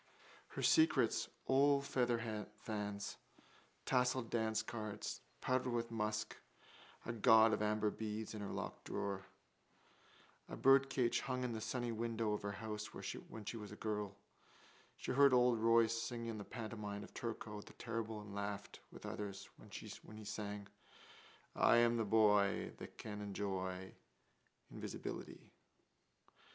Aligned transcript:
Her 0.47 0.63
secrets: 0.63 1.29
old 1.45 1.83
featherfans, 1.83 3.17
tasselled 3.85 4.31
dancecards, 4.31 5.19
powdered 5.41 5.69
with 5.69 5.91
musk, 5.91 6.37
a 7.05 7.13
gaud 7.13 7.53
of 7.53 7.61
amber 7.61 7.91
beads 7.91 8.33
in 8.33 8.41
her 8.41 8.49
locked 8.49 8.85
drawer. 8.85 9.27
A 10.49 10.57
birdcage 10.57 11.19
hung 11.19 11.43
in 11.43 11.53
the 11.53 11.61
sunny 11.61 11.91
window 11.91 12.33
of 12.33 12.41
her 12.41 12.53
house 12.53 12.87
when 12.95 13.45
she 13.45 13.57
was 13.57 13.71
a 13.71 13.75
girl. 13.75 14.15
She 14.97 15.11
heard 15.11 15.35
old 15.35 15.59
Royce 15.59 16.01
sing 16.01 16.25
in 16.25 16.39
the 16.39 16.45
pantomime 16.45 17.03
of 17.03 17.13
Turko 17.13 17.61
the 17.61 17.73
Terrible 17.73 18.21
and 18.21 18.33
laughed 18.33 18.79
with 18.91 19.05
others 19.05 19.49
when 19.57 19.69
he 20.17 20.25
sang: 20.25 20.65
I 21.55 21.75
am 21.77 21.97
the 21.97 22.05
boy 22.05 22.71
That 22.77 22.97
can 22.97 23.21
enjoy 23.21 23.93
Invisibility. 24.71 25.51